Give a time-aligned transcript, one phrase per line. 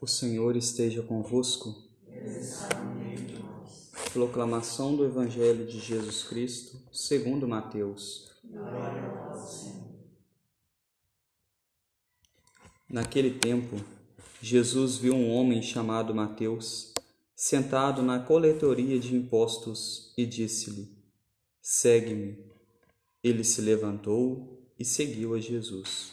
[0.00, 1.74] O Senhor esteja convosco.
[4.12, 8.30] Proclamação do Evangelho de Jesus Cristo, segundo Mateus.
[12.88, 13.76] Naquele tempo,
[14.40, 16.92] Jesus viu um homem chamado Mateus
[17.34, 20.88] sentado na coletoria de impostos e disse-lhe:
[21.60, 22.38] Segue-me.
[23.22, 26.12] Ele se levantou e seguiu a Jesus.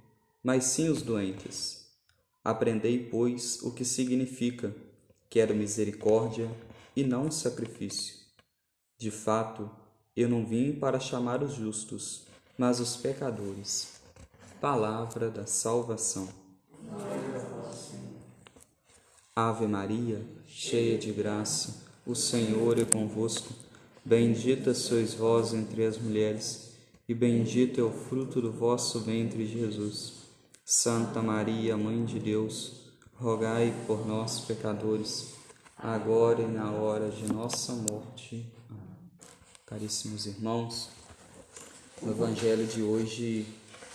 [0.43, 1.85] mas sim os doentes.
[2.43, 4.75] Aprendei, pois, o que significa:
[5.29, 6.49] quero misericórdia
[6.95, 8.15] e não sacrifício.
[8.97, 9.69] De fato,
[10.15, 12.23] eu não vim para chamar os justos,
[12.57, 14.01] mas os pecadores.
[14.59, 16.27] Palavra da salvação.
[19.35, 23.53] Ave Maria, cheia de graça, o Senhor é convosco.
[24.03, 26.73] Bendita sois vós entre as mulheres,
[27.07, 30.20] e bendito é o fruto do vosso ventre, Jesus.
[30.73, 35.33] Santa Maria, Mãe de Deus, rogai por nós, pecadores,
[35.77, 38.49] agora e na hora de nossa morte.
[39.65, 40.87] Caríssimos irmãos,
[42.01, 43.45] no Evangelho de hoje,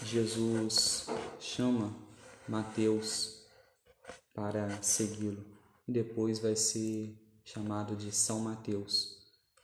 [0.04, 1.06] Jesus
[1.40, 1.96] chama
[2.46, 3.40] Mateus
[4.34, 5.42] para segui-lo
[5.88, 9.16] e depois vai ser chamado de São Mateus.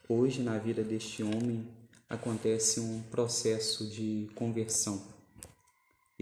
[0.09, 1.69] Hoje, na vida deste homem,
[2.09, 5.13] acontece um processo de conversão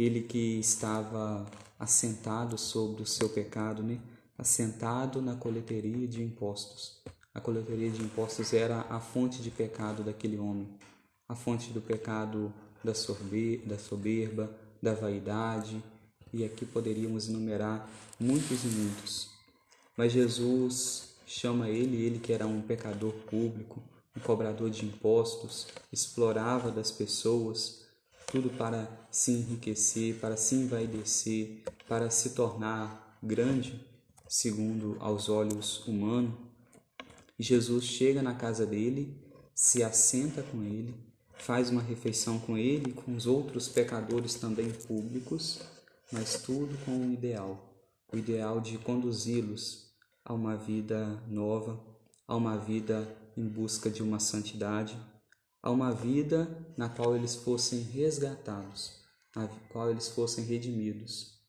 [0.02, 1.46] ele que estava
[1.80, 4.00] assentado sobre o seu pecado, né?
[4.38, 7.02] assentado na coleteria de impostos.
[7.34, 10.68] A coleteria de impostos era a fonte de pecado daquele homem,
[11.30, 12.52] a fonte do pecado
[12.84, 12.94] da,
[13.66, 14.52] da soberba,
[14.82, 15.82] da vaidade,
[16.34, 17.88] e aqui poderíamos enumerar
[18.20, 19.30] muitos e muitos.
[19.96, 23.82] Mas Jesus chama ele, ele que era um pecador público,
[24.16, 27.81] um cobrador de impostos, explorava das pessoas,
[28.32, 33.86] tudo para se enriquecer, para se envaidecer, para se tornar grande,
[34.30, 36.34] segundo aos olhos humanos.
[37.38, 39.22] Jesus chega na casa dele,
[39.54, 40.96] se assenta com ele,
[41.34, 45.60] faz uma refeição com ele, com os outros pecadores também públicos,
[46.10, 47.76] mas tudo com um ideal,
[48.14, 49.92] o ideal de conduzi-los
[50.24, 51.84] a uma vida nova,
[52.26, 54.98] a uma vida em busca de uma santidade,
[55.62, 58.94] a uma vida na qual eles fossem resgatados,
[59.36, 61.40] na qual eles fossem redimidos.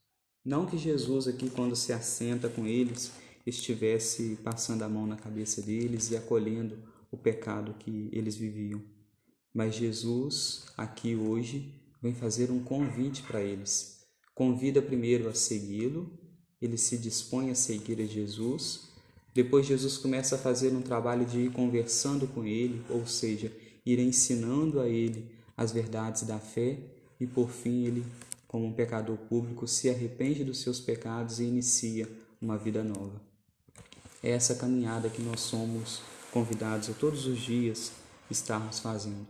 [0.45, 3.13] Não que Jesus aqui, quando se assenta com eles,
[3.47, 6.79] estivesse passando a mão na cabeça deles e acolhendo
[7.11, 8.83] o pecado que eles viviam.
[9.55, 14.01] Mas Jesus, aqui hoje, vem fazer um convite para eles.
[14.35, 16.19] Convida primeiro a segui-lo,
[16.61, 18.89] ele se dispõe a seguir a Jesus.
[19.35, 23.53] Depois, Jesus começa a fazer um trabalho de ir conversando com ele, ou seja,
[23.85, 26.79] ir ensinando a ele as verdades da fé
[27.21, 28.05] e por fim ele,
[28.49, 32.09] como um pecador público, se arrepende dos seus pecados e inicia
[32.41, 33.21] uma vida nova.
[34.23, 36.01] É essa caminhada que nós somos
[36.33, 37.93] convidados a todos os dias
[38.31, 39.27] estarmos fazendo.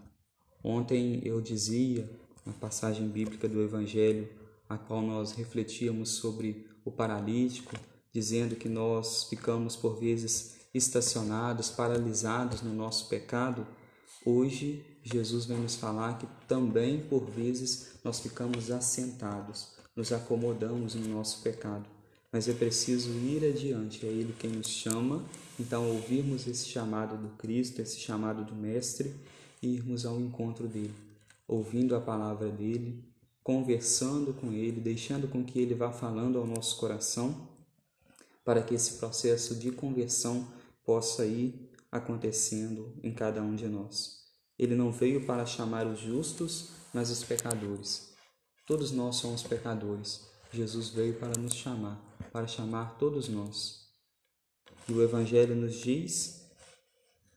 [0.63, 2.09] Ontem eu dizia,
[2.47, 4.29] na passagem bíblica do Evangelho,
[4.69, 7.75] a qual nós refletíamos sobre o paralítico,
[8.13, 13.67] dizendo que nós ficamos por vezes estacionados, paralisados no nosso pecado
[14.25, 21.09] Hoje, Jesus vem nos falar que também, por vezes, nós ficamos assentados, nos acomodamos no
[21.09, 21.85] nosso pecado,
[22.31, 25.25] mas é preciso ir adiante, é Ele quem nos chama,
[25.59, 29.13] então ouvirmos esse chamado do Cristo, esse chamado do Mestre
[29.61, 30.95] e irmos ao encontro dele,
[31.49, 33.03] ouvindo a palavra dele,
[33.43, 37.49] conversando com ele, deixando com que ele vá falando ao nosso coração,
[38.45, 40.47] para que esse processo de conversão
[40.85, 44.23] possa ir acontecendo em cada um de nós.
[44.59, 48.15] Ele não veio para chamar os justos, mas os pecadores.
[48.67, 50.27] Todos nós somos pecadores.
[50.51, 52.01] Jesus veio para nos chamar,
[52.33, 53.83] para chamar todos nós.
[54.89, 56.51] E o Evangelho nos diz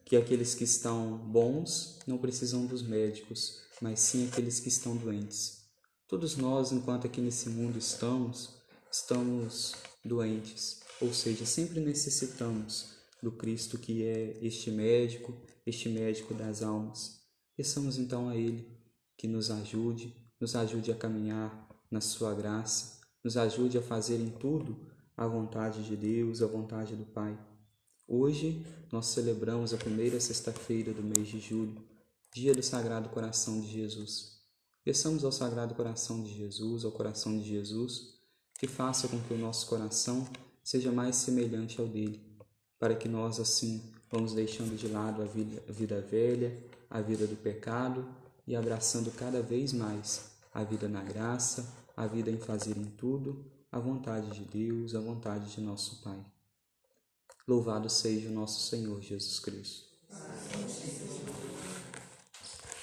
[0.05, 5.65] que aqueles que estão bons não precisam dos médicos, mas sim aqueles que estão doentes.
[6.07, 8.61] Todos nós, enquanto aqui nesse mundo estamos,
[8.91, 9.73] estamos
[10.03, 15.35] doentes, ou seja, sempre necessitamos do Cristo que é este médico,
[15.65, 17.21] este médico das almas.
[17.55, 18.67] Peçamos então a Ele
[19.17, 24.29] que nos ajude, nos ajude a caminhar na Sua graça, nos ajude a fazer em
[24.29, 27.37] tudo a vontade de Deus, a vontade do Pai.
[28.07, 31.81] Hoje nós celebramos a primeira sexta-feira do mês de julho,
[32.33, 34.35] dia do Sagrado Coração de Jesus.
[34.83, 38.19] Peçamos ao Sagrado Coração de Jesus, ao coração de Jesus,
[38.59, 40.27] que faça com que o nosso coração
[40.63, 42.21] seja mais semelhante ao dele,
[42.79, 46.57] para que nós assim vamos deixando de lado a vida, a vida velha,
[46.89, 48.07] a vida do pecado
[48.47, 53.45] e abraçando cada vez mais a vida na graça, a vida em fazer em tudo
[53.71, 56.25] a vontade de Deus, a vontade de nosso Pai.
[57.47, 59.94] Louvado seja o nosso Senhor Jesus Cristo.